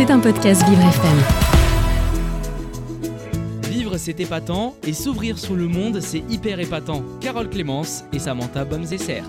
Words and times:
C'est 0.00 0.10
un 0.10 0.18
podcast 0.18 0.66
Vivre 0.66 0.80
FM. 0.80 1.18
Vivre 3.70 3.98
c'est 3.98 4.18
épatant 4.18 4.74
et 4.86 4.94
s'ouvrir 4.94 5.38
sur 5.38 5.54
le 5.54 5.68
monde 5.68 6.00
c'est 6.00 6.22
hyper 6.30 6.58
épatant. 6.58 7.02
Carole 7.20 7.50
Clémence 7.50 8.04
et 8.10 8.18
Samantha 8.18 8.64
Bomzesser. 8.64 9.20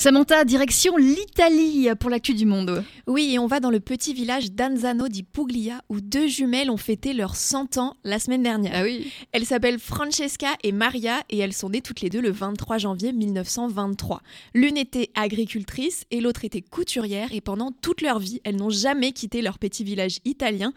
Samantha, 0.00 0.46
direction 0.46 0.96
l'Italie 0.96 1.90
pour 2.00 2.08
l'actu 2.08 2.32
du 2.32 2.46
monde. 2.46 2.82
Oui, 3.06 3.34
et 3.34 3.38
on 3.38 3.46
va 3.46 3.60
dans 3.60 3.68
le 3.68 3.80
petit 3.80 4.14
village 4.14 4.50
d'Anzano 4.50 5.08
di 5.08 5.22
Puglia 5.22 5.82
où 5.90 6.00
deux 6.00 6.26
jumelles 6.26 6.70
ont 6.70 6.78
fêté 6.78 7.12
leurs 7.12 7.36
100 7.36 7.76
ans 7.76 7.98
la 8.02 8.18
semaine 8.18 8.42
dernière. 8.42 8.72
Ah 8.74 8.82
oui. 8.82 9.12
Elles 9.32 9.44
s'appellent 9.44 9.78
Francesca 9.78 10.56
et 10.62 10.72
Maria 10.72 11.22
et 11.28 11.36
elles 11.36 11.52
sont 11.52 11.68
nées 11.68 11.82
toutes 11.82 12.00
les 12.00 12.08
deux 12.08 12.22
le 12.22 12.30
23 12.30 12.78
janvier 12.78 13.12
1923. 13.12 14.22
L'une 14.54 14.78
était 14.78 15.10
agricultrice 15.14 16.06
et 16.10 16.22
l'autre 16.22 16.46
était 16.46 16.62
couturière 16.62 17.34
et 17.34 17.42
pendant 17.42 17.70
toute 17.70 18.00
leur 18.00 18.20
vie, 18.20 18.40
elles 18.44 18.56
n'ont 18.56 18.70
jamais 18.70 19.12
quitté 19.12 19.42
leur 19.42 19.58
petit 19.58 19.84
village 19.84 20.20
italien 20.24 20.72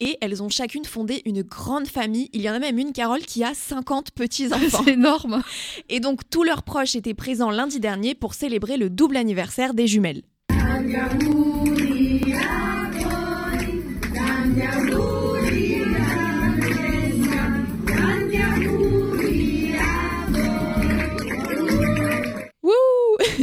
et 0.00 0.18
elles 0.20 0.42
ont 0.42 0.48
chacune 0.48 0.84
fondé 0.84 1.22
une 1.24 1.42
grande 1.42 1.86
famille. 1.86 2.28
Il 2.32 2.40
y 2.40 2.50
en 2.50 2.54
a 2.54 2.58
même 2.58 2.78
une, 2.78 2.92
Carole, 2.92 3.20
qui 3.20 3.44
a 3.44 3.54
50 3.54 4.10
petits-enfants. 4.12 4.82
C'est 4.84 4.92
énorme. 4.92 5.42
Et 5.88 6.00
donc 6.00 6.28
tous 6.28 6.42
leurs 6.42 6.62
proches 6.62 6.96
étaient 6.96 7.14
présents 7.14 7.50
lundi 7.50 7.80
dernier 7.80 8.14
pour 8.14 8.34
célébrer 8.34 8.76
le 8.76 8.90
double 8.90 9.16
anniversaire 9.16 9.74
des 9.74 9.86
jumelles. 9.86 10.22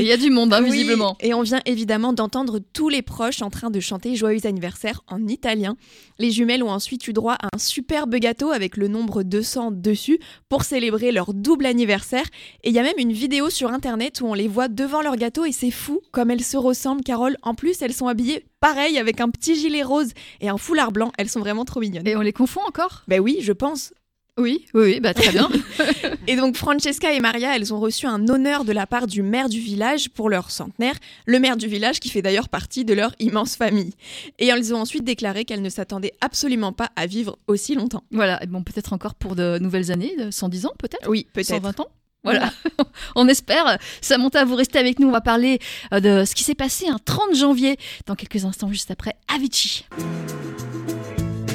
Il 0.07 0.11
y 0.11 0.13
a 0.13 0.15
du 0.17 0.29
monde, 0.29 0.53
hein, 0.53 0.63
Oui, 0.63 0.71
visiblement. 0.71 1.17
et 1.19 1.33
on 1.33 1.41
vient 1.41 1.59
évidemment 1.65 2.13
d'entendre 2.13 2.59
tous 2.71 2.87
les 2.87 3.01
proches 3.01 3.41
en 3.41 3.49
train 3.49 3.69
de 3.69 3.81
chanter 3.81 4.15
Joyeux 4.15 4.45
anniversaire 4.45 5.01
en 5.09 5.27
italien. 5.27 5.75
Les 6.17 6.31
jumelles 6.31 6.63
ont 6.63 6.69
ensuite 6.69 7.05
eu 7.09 7.11
droit 7.11 7.33
à 7.33 7.49
un 7.53 7.57
superbe 7.57 8.15
gâteau 8.15 8.51
avec 8.51 8.77
le 8.77 8.87
nombre 8.87 9.23
200 9.23 9.71
dessus 9.71 10.17
pour 10.47 10.63
célébrer 10.63 11.11
leur 11.11 11.33
double 11.33 11.65
anniversaire. 11.65 12.23
Et 12.63 12.69
il 12.69 12.73
y 12.73 12.79
a 12.79 12.83
même 12.83 12.97
une 12.97 13.11
vidéo 13.11 13.49
sur 13.49 13.69
internet 13.69 14.21
où 14.21 14.27
on 14.27 14.33
les 14.33 14.47
voit 14.47 14.69
devant 14.69 15.01
leur 15.01 15.17
gâteau 15.17 15.43
et 15.43 15.51
c'est 15.51 15.71
fou 15.71 15.99
comme 16.13 16.31
elles 16.31 16.41
se 16.41 16.55
ressemblent, 16.55 17.03
Carole. 17.03 17.35
En 17.41 17.53
plus, 17.53 17.81
elles 17.81 17.93
sont 17.93 18.07
habillées 18.07 18.45
pareil 18.61 18.97
avec 18.99 19.19
un 19.19 19.29
petit 19.29 19.55
gilet 19.55 19.83
rose 19.83 20.11
et 20.39 20.47
un 20.47 20.57
foulard 20.57 20.93
blanc. 20.93 21.11
Elles 21.17 21.27
sont 21.27 21.41
vraiment 21.41 21.65
trop 21.65 21.81
mignonnes. 21.81 22.07
Et 22.07 22.15
on 22.15 22.21
les 22.21 22.31
confond 22.31 22.61
encore? 22.65 23.03
Ben 23.09 23.19
oui, 23.19 23.39
je 23.41 23.51
pense. 23.51 23.91
Oui, 24.37 24.65
oui, 24.75 24.83
oui, 24.83 24.99
bah 24.99 25.13
très 25.13 25.31
bien. 25.31 25.49
Et 26.27 26.35
donc 26.35 26.55
Francesca 26.57 27.11
et 27.11 27.19
Maria, 27.19 27.55
elles 27.55 27.73
ont 27.73 27.79
reçu 27.79 28.05
un 28.05 28.27
honneur 28.27 28.65
de 28.65 28.71
la 28.71 28.85
part 28.85 29.07
du 29.07 29.23
maire 29.23 29.49
du 29.49 29.59
village 29.59 30.09
pour 30.09 30.29
leur 30.29 30.51
centenaire, 30.51 30.95
le 31.25 31.39
maire 31.39 31.57
du 31.57 31.67
village 31.67 31.99
qui 31.99 32.09
fait 32.09 32.21
d'ailleurs 32.21 32.49
partie 32.49 32.85
de 32.85 32.93
leur 32.93 33.13
immense 33.19 33.55
famille. 33.55 33.93
Et 34.37 34.47
elles 34.47 34.73
ont 34.73 34.77
ensuite 34.77 35.03
déclaré 35.03 35.45
qu'elles 35.45 35.61
ne 35.61 35.69
s'attendaient 35.69 36.13
absolument 36.21 36.71
pas 36.71 36.89
à 36.95 37.07
vivre 37.07 37.37
aussi 37.47 37.73
longtemps. 37.75 38.03
voilà, 38.11 38.41
et 38.43 38.47
bon, 38.47 38.61
peut-être 38.61 38.93
encore 38.93 39.15
pour 39.15 39.35
de 39.35 39.57
nouvelles 39.59 39.91
années, 39.91 40.15
de 40.17 40.29
110 40.29 40.65
ans 40.67 40.73
peut-être? 40.77 41.09
Oui, 41.09 41.27
peut-être. 41.33 41.47
120 41.47 41.79
ans? 41.79 41.87
Voilà, 42.23 42.51
on 43.15 43.27
espère. 43.27 43.77
Samantha, 44.01 44.43
vous 44.43 44.55
restez 44.55 44.79
avec 44.79 44.99
nous. 44.99 45.07
On 45.07 45.11
va 45.11 45.21
parler 45.21 45.59
euh, 45.93 45.99
de 45.99 46.25
ce 46.25 46.35
qui 46.35 46.43
s'est 46.43 46.55
passé 46.55 46.87
un 46.87 46.97
30 46.97 47.35
janvier 47.35 47.77
dans 48.05 48.15
quelques 48.15 48.43
instants, 48.43 48.71
juste 48.71 48.91
après 48.91 49.15
Avicii. 49.33 49.85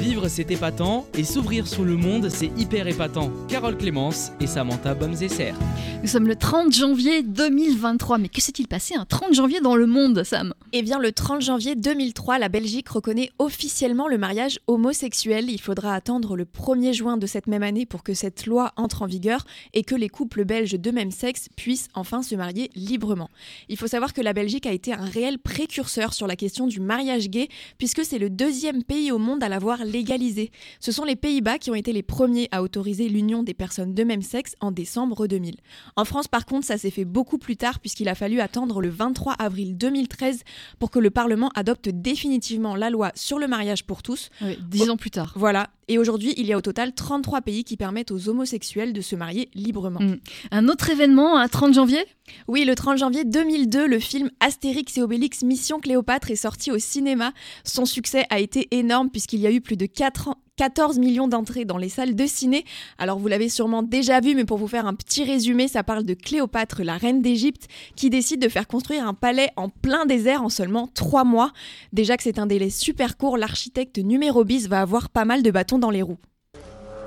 Vivre 0.03 0.27
c'est 0.27 0.51
épatant 0.51 1.07
et 1.17 1.23
s'ouvrir 1.23 1.65
sur 1.65 1.85
le 1.85 1.95
monde 1.95 2.27
c'est 2.27 2.51
hyper 2.57 2.87
épatant. 2.87 3.31
Carole 3.47 3.77
Clémence 3.77 4.33
et 4.41 4.47
Samantha 4.47 4.93
Bomzesser. 4.93 5.53
Nous 6.01 6.09
sommes 6.09 6.27
le 6.27 6.35
30 6.35 6.73
janvier 6.73 7.23
2023. 7.23 8.17
Mais 8.17 8.27
que 8.27 8.41
s'est-il 8.41 8.67
passé 8.67 8.95
un 8.95 9.05
30 9.05 9.33
janvier 9.33 9.61
dans 9.61 9.77
le 9.77 9.85
monde, 9.85 10.25
Sam? 10.25 10.53
Eh 10.73 10.81
bien, 10.81 10.99
le 10.99 11.13
30 11.13 11.41
janvier 11.41 11.77
2003, 11.77 12.39
la 12.39 12.49
Belgique 12.49 12.89
reconnaît 12.89 13.29
officiellement 13.39 14.09
le 14.09 14.17
mariage 14.17 14.59
homosexuel. 14.67 15.49
Il 15.49 15.61
faudra 15.61 15.95
attendre 15.95 16.35
le 16.35 16.43
1er 16.43 16.91
juin 16.91 17.15
de 17.15 17.25
cette 17.25 17.47
même 17.47 17.63
année 17.63 17.85
pour 17.85 18.03
que 18.03 18.13
cette 18.13 18.45
loi 18.45 18.73
entre 18.75 19.03
en 19.03 19.05
vigueur 19.05 19.45
et 19.73 19.83
que 19.83 19.95
les 19.95 20.09
couples 20.09 20.43
belges 20.43 20.77
de 20.77 20.91
même 20.91 21.11
sexe 21.11 21.47
puissent 21.55 21.87
enfin 21.93 22.21
se 22.21 22.35
marier 22.35 22.69
librement. 22.75 23.29
Il 23.69 23.77
faut 23.77 23.87
savoir 23.87 24.11
que 24.11 24.21
la 24.21 24.33
Belgique 24.33 24.65
a 24.65 24.73
été 24.73 24.91
un 24.91 25.05
réel 25.05 25.39
précurseur 25.39 26.13
sur 26.13 26.27
la 26.27 26.35
question 26.35 26.67
du 26.67 26.81
mariage 26.81 27.29
gay, 27.29 27.47
puisque 27.77 28.03
c'est 28.03 28.19
le 28.19 28.29
deuxième 28.29 28.83
pays 28.83 29.13
au 29.13 29.19
monde 29.19 29.41
à 29.41 29.47
l'avoir 29.47 29.85
légalisé. 29.93 30.51
Ce 30.79 30.91
sont 30.91 31.05
les 31.05 31.15
Pays-Bas 31.15 31.59
qui 31.59 31.71
ont 31.71 31.75
été 31.75 31.93
les 31.93 32.03
premiers 32.03 32.49
à 32.51 32.63
autoriser 32.63 33.07
l'union 33.07 33.43
des 33.43 33.53
personnes 33.53 33.93
de 33.93 34.03
même 34.03 34.21
sexe 34.21 34.55
en 34.59 34.71
décembre 34.71 35.27
2000. 35.27 35.55
En 35.95 36.03
France, 36.03 36.27
par 36.27 36.45
contre, 36.45 36.65
ça 36.65 36.77
s'est 36.77 36.91
fait 36.91 37.05
beaucoup 37.05 37.37
plus 37.37 37.55
tard 37.55 37.79
puisqu'il 37.79 38.09
a 38.09 38.15
fallu 38.15 38.41
attendre 38.41 38.81
le 38.81 38.89
23 38.89 39.33
avril 39.33 39.77
2013 39.77 40.43
pour 40.79 40.89
que 40.89 40.99
le 40.99 41.11
Parlement 41.11 41.51
adopte 41.55 41.89
définitivement 41.89 42.75
la 42.75 42.89
loi 42.89 43.11
sur 43.15 43.39
le 43.39 43.47
mariage 43.47 43.85
pour 43.85 44.03
tous. 44.03 44.29
Dix 44.67 44.89
ans 44.89 44.97
plus 44.97 45.11
tard. 45.11 45.33
Voilà. 45.35 45.69
Et 45.87 45.97
aujourd'hui, 45.97 46.33
il 46.37 46.45
y 46.45 46.53
a 46.53 46.57
au 46.57 46.61
total 46.61 46.93
33 46.93 47.41
pays 47.41 47.63
qui 47.63 47.75
permettent 47.77 48.11
aux 48.11 48.29
homosexuels 48.29 48.93
de 48.93 49.01
se 49.01 49.15
marier 49.15 49.49
librement. 49.53 49.99
Mm. 49.99 50.17
Un 50.51 50.69
autre 50.69 50.89
événement, 50.89 51.37
un 51.37 51.47
30 51.47 51.73
janvier? 51.73 52.05
Oui, 52.47 52.63
le 52.63 52.73
30 52.73 52.97
janvier 52.97 53.25
2002, 53.25 53.85
le 53.85 53.99
film 53.99 54.29
Astérix 54.39 54.97
et 54.97 55.01
Obélix 55.01 55.43
Mission 55.43 55.79
Cléopâtre 55.79 56.31
est 56.31 56.37
sorti 56.37 56.71
au 56.71 56.79
cinéma. 56.79 57.33
Son 57.65 57.85
succès 57.85 58.25
a 58.29 58.39
été 58.39 58.69
énorme 58.71 59.09
puisqu'il 59.09 59.41
y 59.41 59.47
a 59.47 59.51
eu 59.51 59.59
plus 59.59 59.75
de 59.75 59.82
4 59.85 60.29
ans 60.29 60.37
14 60.55 60.99
millions 60.99 61.27
d'entrées 61.27 61.65
dans 61.65 61.77
les 61.77 61.89
salles 61.89 62.15
de 62.15 62.27
ciné. 62.27 62.63
Alors 62.99 63.17
vous 63.17 63.27
l'avez 63.27 63.49
sûrement 63.49 63.81
déjà 63.81 64.19
vu, 64.19 64.35
mais 64.35 64.45
pour 64.45 64.57
vous 64.57 64.67
faire 64.67 64.85
un 64.85 64.93
petit 64.93 65.23
résumé, 65.23 65.67
ça 65.67 65.83
parle 65.83 66.03
de 66.03 66.13
Cléopâtre, 66.13 66.83
la 66.83 66.95
reine 66.95 67.21
d'Égypte, 67.21 67.67
qui 67.95 68.11
décide 68.11 68.39
de 68.41 68.49
faire 68.49 68.67
construire 68.67 69.07
un 69.07 69.15
palais 69.15 69.49
en 69.55 69.69
plein 69.69 70.05
désert 70.05 70.43
en 70.43 70.49
seulement 70.49 70.87
3 70.93 71.23
mois. 71.23 71.51
Déjà 71.91 72.17
que 72.17 72.23
c'est 72.23 72.37
un 72.37 72.45
délai 72.45 72.69
super 72.69 73.17
court, 73.17 73.37
l'architecte 73.37 73.97
numéro 73.97 74.43
bis 74.43 74.67
va 74.67 74.81
avoir 74.81 75.09
pas 75.09 75.25
mal 75.25 75.41
de 75.41 75.49
bâtons 75.49 75.79
dans 75.79 75.89
les 75.89 76.03
roues. 76.03 76.19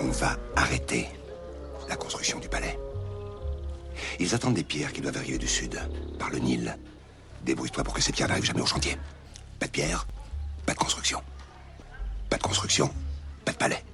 On 0.00 0.08
va 0.08 0.36
arrêter 0.56 1.06
la 1.88 1.96
construction 1.96 2.40
du 2.40 2.48
palais. 2.48 2.78
Ils 4.18 4.34
attendent 4.34 4.54
des 4.54 4.64
pierres 4.64 4.92
qui 4.92 5.00
doivent 5.00 5.16
arriver 5.16 5.38
du 5.38 5.48
sud, 5.48 5.80
par 6.18 6.30
le 6.30 6.38
Nil. 6.38 6.76
Débrouille-toi 7.44 7.84
pour 7.84 7.94
que 7.94 8.02
ces 8.02 8.12
pierres 8.12 8.28
n'arrivent 8.28 8.44
jamais 8.44 8.60
au 8.60 8.66
chantier. 8.66 8.96
Pas 9.60 9.66
de 9.66 9.70
pierre, 9.70 10.06
pas 10.66 10.72
de 10.72 10.78
construction. 10.78 11.20
Pas 12.28 12.36
de 12.36 12.42
construction, 12.42 12.90
pas 13.44 13.52
de 13.52 13.56
palais. 13.56 13.84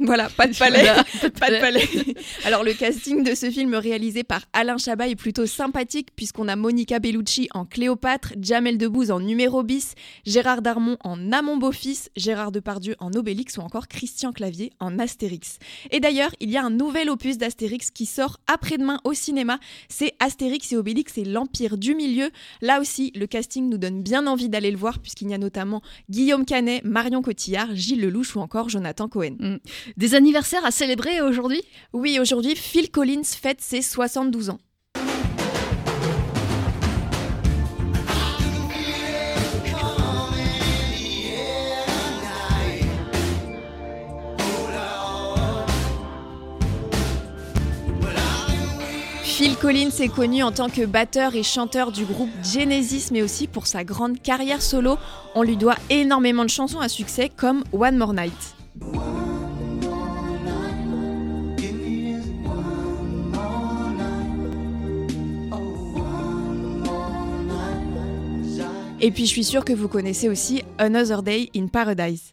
Voilà, 0.00 0.30
pas 0.30 0.46
de 0.46 0.54
palais. 0.58 0.80
Voilà, 0.90 1.04
pas 1.38 1.50
de 1.50 1.60
palais. 1.60 1.88
Alors 2.44 2.64
le 2.64 2.72
casting 2.72 3.22
de 3.22 3.34
ce 3.34 3.50
film 3.50 3.74
réalisé 3.74 4.24
par 4.24 4.42
Alain 4.52 4.78
Chabat 4.78 5.08
est 5.08 5.16
plutôt 5.16 5.46
sympathique 5.46 6.08
puisqu'on 6.16 6.48
a 6.48 6.56
Monica 6.56 6.98
Bellucci 6.98 7.48
en 7.52 7.66
Cléopâtre, 7.66 8.32
Jamel 8.40 8.78
Debbouze 8.78 9.10
en 9.10 9.20
numéro 9.20 9.62
bis, 9.62 9.94
Gérard 10.24 10.62
Darmon 10.62 10.96
en 11.04 11.32
Amon 11.32 11.58
Beau-Fils, 11.58 12.10
Gérard 12.16 12.50
Depardieu 12.50 12.96
en 12.98 13.12
Obélix 13.12 13.58
ou 13.58 13.60
encore 13.60 13.88
Christian 13.88 14.32
Clavier 14.32 14.72
en 14.80 14.98
Astérix. 14.98 15.58
Et 15.90 16.00
d'ailleurs, 16.00 16.30
il 16.40 16.50
y 16.50 16.56
a 16.56 16.64
un 16.64 16.70
nouvel 16.70 17.10
opus 17.10 17.36
d'Astérix 17.36 17.90
qui 17.90 18.06
sort 18.06 18.38
après-demain 18.46 19.00
au 19.04 19.12
cinéma, 19.12 19.58
c'est 19.88 20.14
Astérix 20.18 20.72
et 20.72 20.76
Obélix 20.76 21.18
et 21.18 21.24
l'Empire 21.24 21.76
du 21.76 21.94
Milieu. 21.94 22.30
Là 22.62 22.80
aussi, 22.80 23.12
le 23.14 23.26
casting 23.26 23.68
nous 23.68 23.78
donne 23.78 24.02
bien 24.02 24.26
envie 24.26 24.48
d'aller 24.48 24.70
le 24.70 24.78
voir 24.78 24.98
puisqu'il 24.98 25.30
y 25.30 25.34
a 25.34 25.38
notamment 25.38 25.82
Guillaume 26.08 26.46
Canet, 26.46 26.82
Marion 26.84 27.20
Cotillard, 27.20 27.74
Gilles 27.74 28.00
Lelouch 28.00 28.34
ou 28.36 28.40
encore 28.40 28.68
Jonathan 28.70 29.08
Cohen. 29.08 29.36
Mm. 29.38 29.56
Des 29.96 30.14
anniversaires 30.14 30.64
à 30.64 30.70
célébrer 30.70 31.20
aujourd'hui? 31.20 31.62
Oui, 31.92 32.18
aujourd'hui, 32.20 32.54
Phil 32.56 32.90
Collins 32.90 33.24
fête 33.24 33.60
ses 33.60 33.82
72 33.82 34.50
ans. 34.50 34.58
Phil 49.22 49.56
Collins 49.56 49.88
est 50.00 50.14
connu 50.14 50.42
en 50.42 50.52
tant 50.52 50.68
que 50.68 50.84
batteur 50.84 51.34
et 51.34 51.42
chanteur 51.42 51.92
du 51.92 52.04
groupe 52.04 52.28
Genesis, 52.44 53.08
mais 53.10 53.22
aussi 53.22 53.46
pour 53.46 53.66
sa 53.66 53.84
grande 53.84 54.20
carrière 54.20 54.60
solo. 54.60 54.98
On 55.34 55.42
lui 55.42 55.56
doit 55.56 55.76
énormément 55.88 56.44
de 56.44 56.50
chansons 56.50 56.80
à 56.80 56.90
succès 56.90 57.30
comme 57.34 57.64
One 57.72 57.96
More 57.96 58.12
Night. 58.12 58.59
Et 69.02 69.10
puis 69.10 69.24
je 69.24 69.30
suis 69.30 69.44
sûre 69.44 69.64
que 69.64 69.72
vous 69.72 69.88
connaissez 69.88 70.28
aussi 70.28 70.62
Another 70.78 71.22
Day 71.22 71.48
in 71.56 71.68
Paradise. 71.68 72.32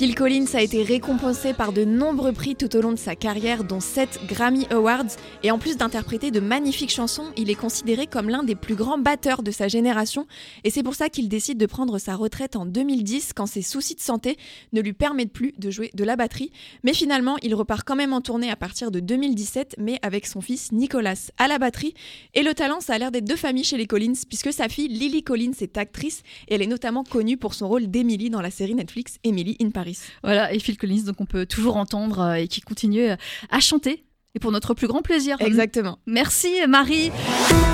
Phil 0.00 0.14
Collins 0.14 0.46
a 0.54 0.62
été 0.62 0.82
récompensé 0.82 1.52
par 1.52 1.74
de 1.74 1.84
nombreux 1.84 2.32
prix 2.32 2.56
tout 2.56 2.74
au 2.74 2.80
long 2.80 2.92
de 2.92 2.96
sa 2.96 3.16
carrière, 3.16 3.64
dont 3.64 3.80
7 3.80 4.20
Grammy 4.26 4.66
Awards, 4.70 5.14
et 5.42 5.50
en 5.50 5.58
plus 5.58 5.76
d'interpréter 5.76 6.30
de 6.30 6.40
magnifiques 6.40 6.90
chansons, 6.90 7.26
il 7.36 7.50
est 7.50 7.54
considéré 7.54 8.06
comme 8.06 8.30
l'un 8.30 8.42
des 8.42 8.54
plus 8.54 8.76
grands 8.76 8.96
batteurs 8.96 9.42
de 9.42 9.50
sa 9.50 9.68
génération, 9.68 10.26
et 10.64 10.70
c'est 10.70 10.82
pour 10.82 10.94
ça 10.94 11.10
qu'il 11.10 11.28
décide 11.28 11.58
de 11.58 11.66
prendre 11.66 11.98
sa 11.98 12.16
retraite 12.16 12.56
en 12.56 12.64
2010 12.64 13.34
quand 13.34 13.44
ses 13.44 13.60
soucis 13.60 13.94
de 13.94 14.00
santé 14.00 14.38
ne 14.72 14.80
lui 14.80 14.94
permettent 14.94 15.34
plus 15.34 15.52
de 15.58 15.70
jouer 15.70 15.90
de 15.92 16.02
la 16.02 16.16
batterie. 16.16 16.50
Mais 16.82 16.94
finalement, 16.94 17.36
il 17.42 17.54
repart 17.54 17.86
quand 17.86 17.96
même 17.96 18.14
en 18.14 18.22
tournée 18.22 18.50
à 18.50 18.56
partir 18.56 18.90
de 18.90 19.00
2017, 19.00 19.74
mais 19.76 19.98
avec 20.00 20.26
son 20.26 20.40
fils 20.40 20.72
Nicolas 20.72 21.30
à 21.36 21.46
la 21.46 21.58
batterie, 21.58 21.92
et 22.32 22.42
le 22.42 22.54
talent, 22.54 22.80
ça 22.80 22.94
a 22.94 22.98
l'air 22.98 23.10
d'être 23.10 23.28
de 23.28 23.36
famille 23.36 23.64
chez 23.64 23.76
les 23.76 23.86
Collins, 23.86 24.14
puisque 24.26 24.50
sa 24.50 24.70
fille 24.70 24.88
Lily 24.88 25.22
Collins 25.22 25.52
est 25.60 25.76
actrice, 25.76 26.22
et 26.48 26.54
elle 26.54 26.62
est 26.62 26.66
notamment 26.66 27.04
connue 27.04 27.36
pour 27.36 27.52
son 27.52 27.68
rôle 27.68 27.88
d'Emily 27.88 28.30
dans 28.30 28.40
la 28.40 28.50
série 28.50 28.74
Netflix 28.74 29.18
Emily 29.24 29.58
in 29.60 29.68
Paris. 29.68 29.89
Voilà, 30.22 30.52
et 30.52 30.58
Phil 30.58 30.76
Collins, 30.76 31.04
donc 31.06 31.20
on 31.20 31.26
peut 31.26 31.46
toujours 31.46 31.76
entendre 31.76 32.20
euh, 32.20 32.34
et 32.34 32.48
qui 32.48 32.60
continue 32.60 33.10
euh, 33.10 33.16
à 33.50 33.60
chanter. 33.60 34.04
Et 34.34 34.38
pour 34.38 34.52
notre 34.52 34.74
plus 34.74 34.86
grand 34.86 35.02
plaisir. 35.02 35.36
Exactement. 35.40 35.98
Merci 36.06 36.52
Marie. 36.68 37.10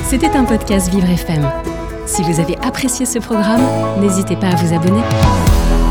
C'était 0.09 0.31
un 0.31 0.45
podcast 0.45 0.89
Vivre 0.91 1.11
FM. 1.11 1.47
Si 2.07 2.23
vous 2.23 2.41
avez 2.41 2.57
apprécié 2.59 3.05
ce 3.05 3.19
programme, 3.19 3.61
n'hésitez 4.01 4.37
pas 4.37 4.49
à 4.49 4.57
vous 4.57 4.75
abonner. 4.75 5.86